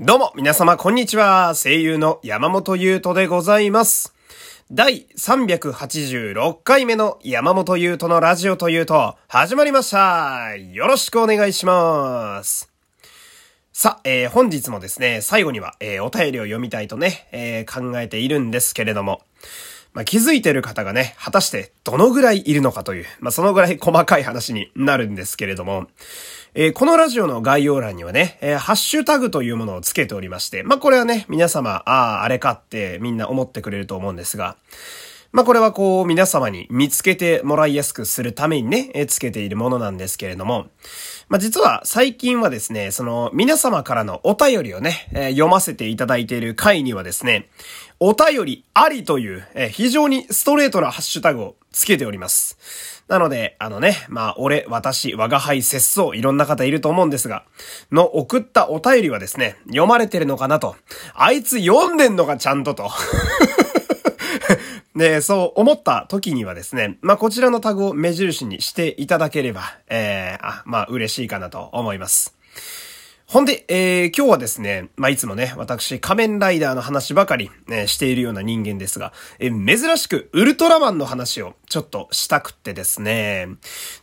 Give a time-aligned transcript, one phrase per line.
[0.00, 1.54] どうも、皆様、こんにちは。
[1.56, 4.14] 声優の山本優斗でございます。
[4.70, 10.54] 第386回目の山本優斗のラジオというと、始まりました。
[10.54, 12.70] よろしくお願いします。
[13.72, 19.22] さあ、えー、本日もですね、最後には、えー、お便りを読みたいとね、えー、考えているんですけれども、
[19.92, 25.86] まあ、気づいてる方がね、果たしてどのぐらいいるのかという、まあ、そのぐらい細かい話になるんですけれども、
[26.54, 34.56] えー、このラジオの概要欄にはね、えー、ハッシュタグというものをつけておりまして、まあ、これはね、皆様、ああ、あれかってみんな思ってくれると思うんですが、
[35.30, 40.68] まあ、これはこう、皆様に見つけてもらいやすくするためにね、えー、つけているものなんですけれども、
[41.28, 47.50] まあ、実は最近はですね、その、皆様からのお便りをね、えー、読ませていただいている回にはですね、
[48.00, 53.04] お便りありという、えー、非常にストレートなハッシュタグをつけております。
[53.08, 57.44] なので、あのね、まあ、俺、私、我が輩、節操、いろんな方いると思うんですが、
[57.92, 60.76] の送ったお便りはですね、読まれてるのかなと。
[61.14, 62.90] あいつ読んでんのか、ちゃんとと。
[64.98, 72.36] で、そう思った時にはですね、まあ、こちらのタグを目印にしていただければ、えー、あ、まあ、嬉しいかなと思います。
[73.26, 83.48] ほんで、えー、今日はですね、まあ、いつもね、私、仮面ライダーの話ばかり、ね、しているような人間ですが、えー、珍しく、ウルトラマンの話をちょっとしたくってですね。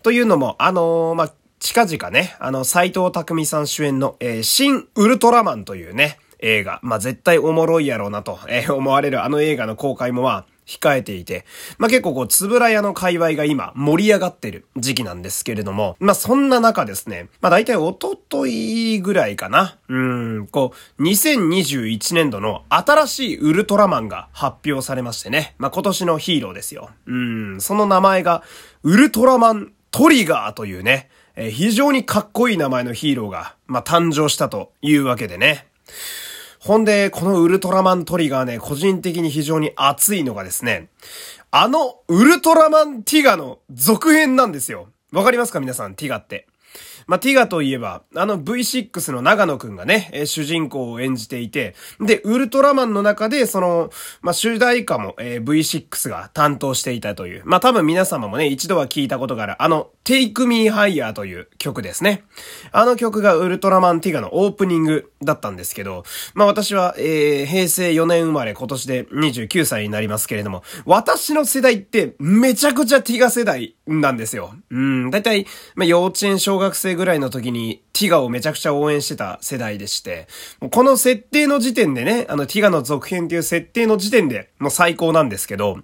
[0.02, 11.46] というのも、あのー、まあ、近々ね、あの、斎藤匠さん主演の、えー、新ウルトラマンというね、映画、まあ、絶対おもろいやろうなと、えー、思われるあの映画の公開もまあ、控えていて、
[11.78, 19.78] まあ、結構こう、つぶら屋の界隈が今盛り上がってる時期なんですけれども、まあ、そんな中ですね、まあ、大体おとといぐらいかな。
[19.88, 25.56] うん、こう、2021年度の新しいウルトラマンが発表されましてね。
[25.58, 26.90] まあ、今年のヒーローですよ。
[27.06, 28.44] うん、その名前が、
[28.84, 35.68] ウルトラマントリガーというね、えー、非常にかっこいい名前のヒーローが、まあ、誕生したというわけでね。
[36.66, 40.88] ほんで、このウルトラマントリガーね、個人的に非常に熱いのがですね、
[41.52, 44.88] あのウルトラマンティガの続編なんですよ。
[45.12, 45.60] わかりますか？
[45.60, 46.48] 皆さん、ティガって。
[47.08, 57.44] まあ、ティガといえば、あの V6 の長野くんがね、えー、主人公を演じていて、で、ウルトラマンの中で、その、まあ、主題歌も、えー、V6 が担当していたという。
[57.46, 62.24] まあ、多分皆様もね、一度は聞いたことがある、あの、Take Me Higher という曲ですね。
[62.72, 66.04] あの曲がウルトラマンティガのオープニングだったんですけど、
[66.36, 74.54] まあ私は、えー、平成4年生まれ今年で29歳になりますけれども、私の世代ってめちゃくちゃティガ世代なんですよ。
[74.70, 80.28] うん、だいたい、まあ幼稚園小学生ぐらいの時にティガをめちゃくちゃ応援してた世代でして、
[80.72, 85.80] この設定の時点でね、あのティガの続編っていう設定の時点でもう最高なんですけど、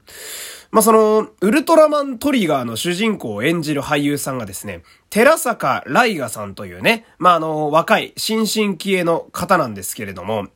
[0.71, 10.47] まあ、その、ウルトラマントリガーの主人公を演じる俳優さんがですね、寺坂ライガさんというね、まあ、あの、若い、新進気鋭の方なんですけれども、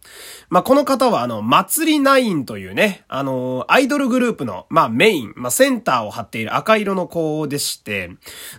[0.48, 8.12] まあ、この方はあの、祭りナインというね、あの、アイドルグループの、まあ、メイン、まあ、センターを張っている赤色の子でして、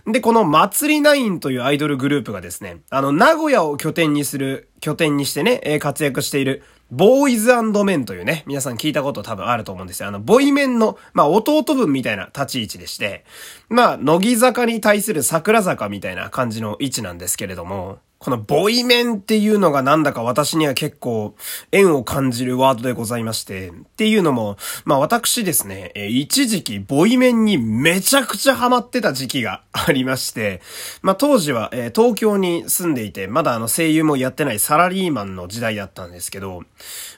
[0.05, 10.07] で、この祭りナインというアイドルグループがですね、あの、名古屋を拠点にする、拠点にしてね、活躍している、ボーイズメンというね、皆さん聞いたこと多分あると思うんですよ。
[10.07, 13.25] あの、ボイメンの、まあ、弟分みたいな立ち位置でして、
[13.67, 21.35] まあ、乃木坂に対する桜坂みたいな感じの位置なんですけれども、このボイメンっていうのがなんだか私には結構
[21.71, 30.61] 縁を感じるワードでございまして、っていうのも、まあ私ですね、一時期ボイメンにめちゃくちゃハマってた時期がありまして、
[31.01, 36.63] まあ当時は、東京に住んでいて、まだあの声優もやってないサラリーマンの時代だったんですけど、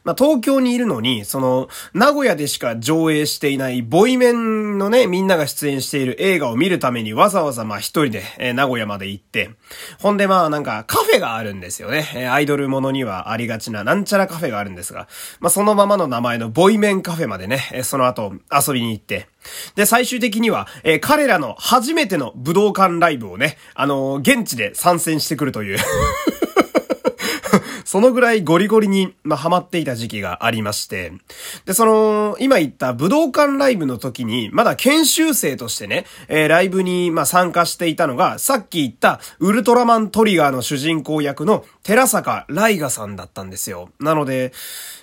[0.04, 9.52] まあ東京にいるのに、その、名古屋でしか上映していないボイメンのね、みんなが出演している映画を見るためにわざわざまあ一人で、名古屋まで行って、
[10.00, 12.10] ほんでまあなんかカフェがあるんですよね。
[12.16, 15.08] えアイドルものにはありがちななんちゃらカフェがあるんですが、
[15.40, 19.28] まあ、そのままの名前のボイメンカフェまでね、えその後遊びに行って、
[19.76, 25.78] で、最終的には、えー、彼らの初めての武道館ライブをね、あのー、現地で参戦してくるという。
[27.90, 31.12] そのぐらいゴリゴリに、まあ、ハマっていた時期がありまして、
[31.66, 43.90] で、その、今言った武道館ライブの時に、まだ研修生としてね、えー、ライブに、まあ、参加していたのが、さっき言った、ウルトラマントリガーの主人公役の、寺坂ライガさんだったんですよ。
[44.00, 44.54] なので、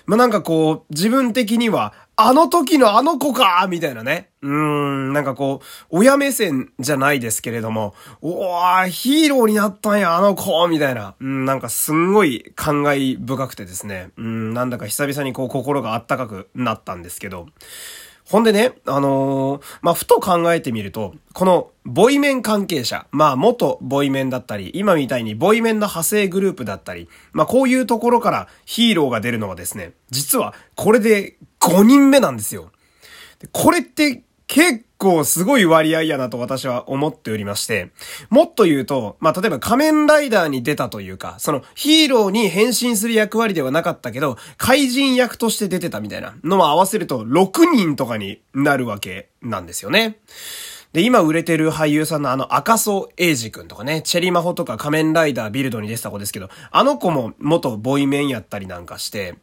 [0.05, 4.31] まあ、なんかこう、自分的には、あの時のあの子かみたいなね。
[4.41, 11.13] うーん、なんかこう、親目線じゃないですけれども、おー、ヒーローになったんや、あの子みたいな。
[11.19, 14.09] うん、なんかすんごい感慨深くてですね。
[14.17, 17.45] うん、なんだか久々にこう心があったかくなったんですけど。
[18.25, 31.37] ほんでね、あのー、まあ、ふと考えてみると、この、ボイメン関係者、まあ、元ボイメンだったり、今みたいにボイメンの派生グループだったり、まあ、こういうところからヒーローが出るのはですね、実は、これで
[31.67, 32.71] 5人目なんですよ。
[33.51, 37.91] これって結構すごい割合やなと私は思っておりまして、
[38.29, 50.17] もっと言うと、まあ、例えば仮面ライダーに出たというか、そのヒーローに変身する役割ではなかったけど、怪人役として出てたみたいなのも合わせると6人とかになるわけなんですよね。
[50.93, 59.35] で、今売れてる俳優さんのあの赤楚衛二くんとかね、チェリマホとか仮面ライダービルドに出てた子ですけど、あの子も元ボイメンやったりなんかして、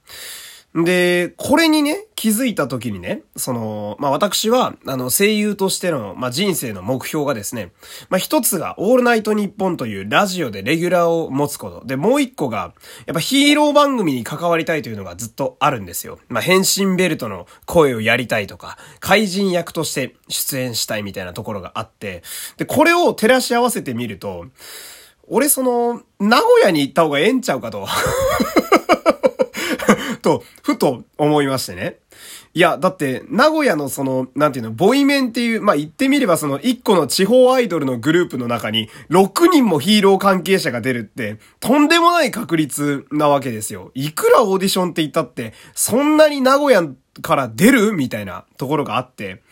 [0.74, 7.70] で、これにね、気づいた時にね、その、まあ、私は、あの、声優としての、まあ、人生の目標がですね、
[8.08, 11.86] まあ、一つが、オールナイトニッポンというラジオでレギュラーを持つこと。
[11.86, 12.74] で、もう一個が、
[13.06, 16.18] やっぱヒーロー番組に関わりたいというのがずっとあるんですよ。
[16.28, 22.24] まあ、変身ベルトの声をやりたいとか、怪人役として出演したいみたいなところがあって、
[22.56, 24.46] で、これを照らし合わせてみると、
[25.28, 27.86] 俺その、名古屋に行った方がええんちゃうかと。
[30.24, 31.98] と、ふと思いましてね。
[32.54, 43.90] いや、だって、名古屋のその、なんていうの、ボイメンっていう、まあ、言ってみればその、一個の地方アイドルのグループの中に、6人もヒーロー関係者が出るって、とんでもない確率なわけですよ。
[43.94, 46.82] いくらオーディションって言ったって、そんなに名古屋
[47.20, 49.42] から出るみたいなところがあって。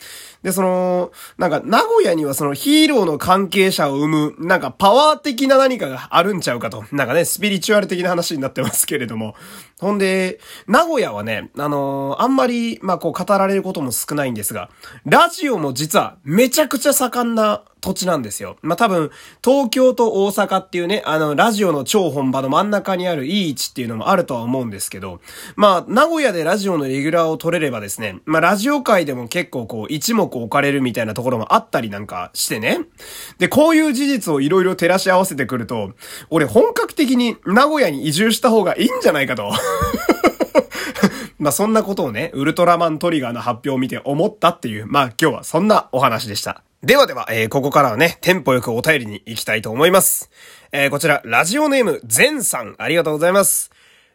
[0.43, 6.85] で、その、なんか、名古屋にはそのヒーローの関係者を生む、なんかパワー的な何かがあるんちゃうかと。
[6.91, 9.37] なんかね、スピリチュアル的な話になってますけれども。
[9.79, 14.69] ほんで、名古屋はね、あのー、あんまり、まあこう語られることも少ないんですが、
[15.05, 18.57] ラジオも実はめちゃくちゃ盛んな土地なんですよ。
[18.63, 19.11] まあ、多分、
[19.45, 25.21] 東京と大阪っていうね、あの、ラジオの超本場の真ん中にあるいい位置っていうのもあるとは思うんですけど、
[25.57, 32.79] まあ、名古屋でラジオのレギュラーを取れればですね、まあ、ラジオ界でも結構こう、一目置かれるみたいなところもあったりなんかしてね。
[33.39, 35.93] で、こういう事実をいろいろ照らし合わせてくると、
[36.31, 39.51] 俺本格的に名古屋に移住した方がいいんじゃないかと。
[41.39, 46.63] まあそんなことをね、ウルトラマントリガーの発表を見て思ったっていう、まあ今日はそんなお話でした。
[46.83, 50.31] ではでは、えー、ここからはね、テンポよくお便りに行きたいと思います。
[50.73, 53.71] えー、こちら、ラジオネーム、ゼンさん、ありがとうございます。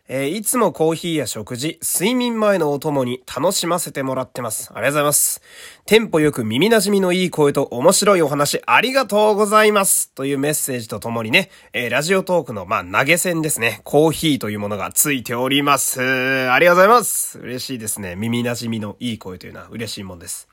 [0.10, 4.72] えー、いつもコーヒーや食事、睡眠前のお供に楽しませてもらってます。
[4.74, 5.42] ありがとうございます。
[5.86, 10.12] テンポよく耳馴染みのいい声と面白いお話、ありがとうございます。
[10.14, 13.82] というメッセージとともにね、えー、ラジオトークの、まあ、投げ銭ですね。
[13.84, 16.02] コーヒーというものがついております。
[16.02, 17.40] ありがとうございます。
[17.40, 18.16] 嬉しいですね。
[18.16, 20.48] 耳馴染みのいい声というのは嬉しいもんです。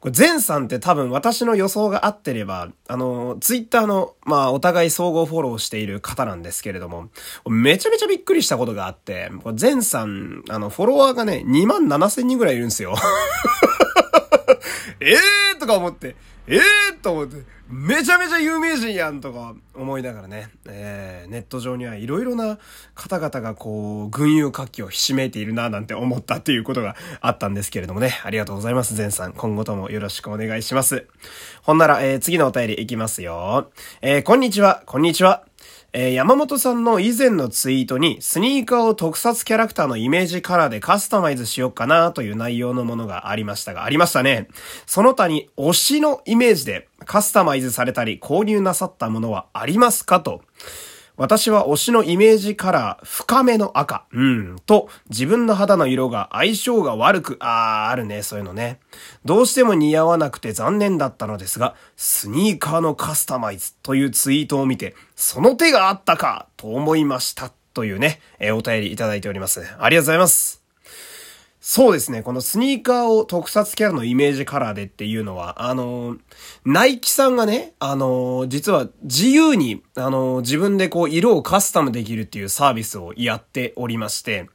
[0.00, 7.08] これ、前さんって多分私の予想が合ってれば、あの、ツイッターの、まあ、お互い総合フォローしている方なんですけれども、
[7.48, 12.94] めちゃめちゃびっくりしたことがあって、これ前さん、あの、フォロワーがね、2万7千人ぐらいいるんですよ。
[15.00, 16.16] え えーとか思って、
[16.46, 22.58] ええーと思って、めちゃめちゃ有名人やんとか思いながらね、えー、ネット上にはいろいろな
[22.94, 29.32] 方々がこう、群雄割拠をひしめいているななんて思ったっていうことがあったんですけれどもね、ありがとうございます、全さん。
[29.32, 31.06] 今後ともよろしくお願いします。
[31.62, 33.70] ほんなら、えー、次のお便りいきますよ。
[34.00, 35.44] えー、こんにちは、こんにちは。
[35.92, 44.48] えー、山本さんの以前のツイートにスニーカーを特撮キャラクターのイメージカラーでカスタマイズしようかなという内容のものがありましたが、ありましたね。
[44.86, 50.42] その他に推しのイメージでカスタマイズされたり購入なさったものはありますかと。
[51.16, 54.06] 私は推しのイメージカラー、深めの赤。
[54.12, 54.56] うん。
[54.66, 58.80] と、自分の肌の色が相性が悪く、あー、あるね、そういうのね。
[59.24, 67.50] どうしても似合わなくて残念だったのですが、スニーカーのカスタマイズというツイートを見て、その手があったか、と思いました。
[67.72, 69.60] というね、えー、お便りいただいております。
[69.78, 70.65] ありがとうございます。
[71.68, 72.22] そうですね。
[72.22, 76.16] このスニーカーを特撮キャラのイメージカラーでっていうのは、あの、
[76.64, 84.48] ナイキさんがね、あの、実は自由に、あの、自分でこう色をカスタムできるっていうサービスをやっておりまして、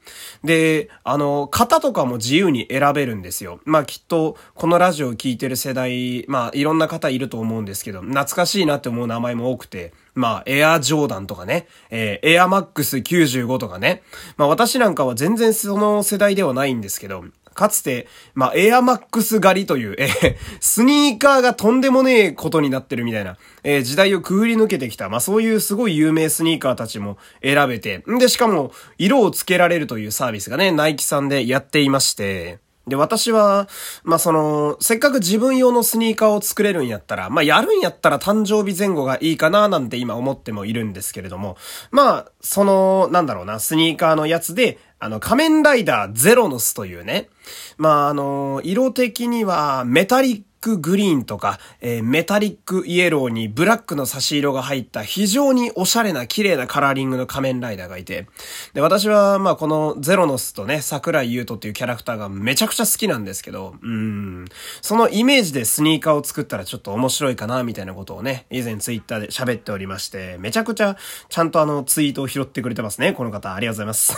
[0.45, 3.59] で、あの、型とかも自由に選べるんですよ。
[3.65, 14.03] まあきっと、このラジオを聴いてる世代、まあいろんな方いると思うんですけど、懐かしいなって思う名前も多くて、まあ、エアジョーダンとかね、えー、エアマックス95とかね。
[14.37, 32.59] まあ私なんかは全然その世代ではないんですけど、かつて、まあ、エアマックス狩りという、えー、スニーカーがとんでもねえことになってるみたいな、えー、時代をくぐり抜けてきた、まあ、そういうすごい有名スニーカーたちも選べて、んで、しかも、色をつけられるというサービスがね、ナイキさんでやっていまして、
[32.91, 33.67] で、私は、
[34.03, 41.57] まあ、その、せっかく自分用のスニーカーを作れるんやったら、まあ、やるんやったら誕生日前後がいいかななんて今思ってもいるんですけれども、
[41.89, 47.29] まあ、その、なんだろうな、スニーカーのやつで、あの、仮面ライダーゼロノスというね、
[47.77, 58.27] まあ、あの、色的にはメタリックグリーンとか、えー、メタリックイエローにブラックの差し色が入った非常におしゃれな綺麗なカラーリングの仮面ライダーがいて、
[58.73, 64.45] で、私は、まあ、このゼロノスとね、桜井優斗っていうキャラクターがめちゃくちゃ好きなんですけど、うん、
[64.81, 70.95] そのイメージでスニーカーを作ったらちょっと面白いかな、みたいなことをね、以前ツイッターで喋っておりまして、めちゃくちゃ
[71.29, 73.53] ちゃんとあのツイートを拾ってくれてますね、この方。
[73.53, 74.15] ありがとうございます。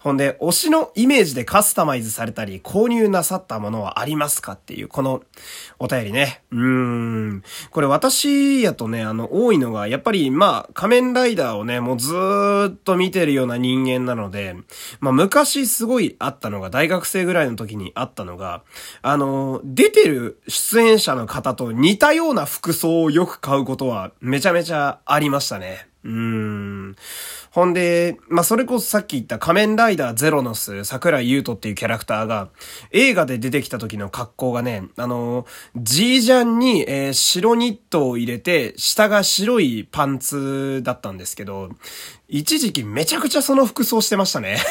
[0.00, 5.22] ほんで、推しのイメージでカスタマイズされたり、購入なさったものはありますかっていう、この
[5.78, 6.42] お便りね。
[6.50, 7.42] うーん。
[7.70, 14.56] これ私やとね、あの、多いのが、やっぱり、まあ、仮面ライダーをね、もうずーっと見てるような人間なので、
[15.00, 18.62] まあ、昔すごいあったのが、大学生ぐらいの時にあったのが、
[19.02, 25.90] あの、出てる出演者の方と似たような服装をよく買うことは、めちゃめちゃありましたね。
[26.04, 26.96] うーん。
[27.50, 32.48] ほんで、まあ、それこそさっき言った仮面ライダーゼロノス、桜井優斗っていうキャラクターが、
[32.92, 41.70] 映画で出てきた時の格好がね、あの、ジージャンに、えー、白ニットを入れて、下が白いパンツだったんですけど、
[42.28, 44.58] 一時期めちゃくちゃその服装してましたね。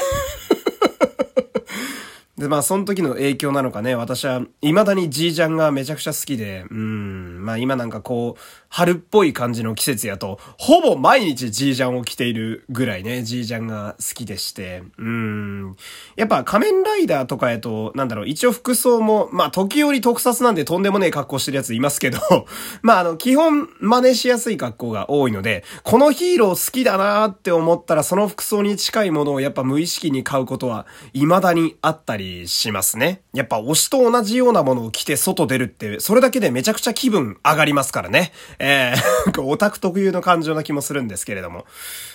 [2.39, 15.75] で、まあ、その時の影響なのかね、私は、未だにジージャンがめちゃくちゃ好きで、うん、まあ今なんかこう、春っぽい感じの季節やと、ほぼ毎日ジージャンを着ているぐらいね、ジージャンが好きでして、うん。
[16.15, 22.19] やっぱ仮面ライダーとかやと、なんだろう、一応服装も、まあ時折特撮なんでとんでもねえ格好してるやついますけど、
[22.83, 33.21] まああの、基本真似しやすい格好が多いので、このヒーロー好きだなーって思ったらその服装に近いものをやっぱ無意識に買うことは未だにあったりしますね。
[33.33, 38.31] やっぱ推しと同じようなものを着て外出るって、それだけでめちゃくちゃ気分上がりますからね。
[38.60, 41.66] えー、 オタク特有の感情な気もするんですけれども。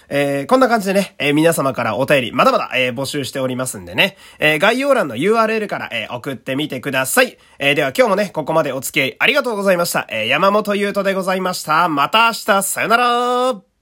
[0.08, 7.38] えー、こんな感じでね、えー、皆様からお便り、まだまだ、えー、募集しておりますんでね、えー、概要欄の URL から、えー、送ってみてください。
[7.58, 10.06] えー、では今日もね、ここまでお付き合いありがとうございました。
[10.10, 11.88] えー、山本優斗でございました。
[11.88, 13.73] また明日、さよなら